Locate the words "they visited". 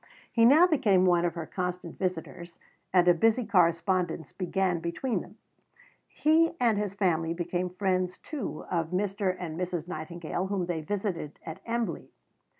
10.65-11.37